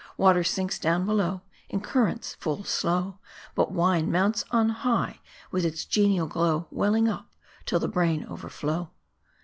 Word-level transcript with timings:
Water 0.17 0.43
sinks 0.43 0.79
down 0.79 1.05
below, 1.05 1.43
in 1.69 1.79
currents 1.79 2.33
full 2.39 2.63
slow; 2.63 3.19
But 3.53 3.71
wine 3.71 4.11
mounts 4.11 4.43
on 4.49 4.69
high 4.69 5.19
w 5.51 5.61
T 5.61 5.67
ith 5.67 5.73
its 5.75 5.85
genial 5.85 6.25
glow: 6.25 6.65
Welling 6.71 7.07
up, 7.07 7.27
till 7.67 7.77
the 7.79 7.87
brain 7.87 8.25
overflow 8.27 8.89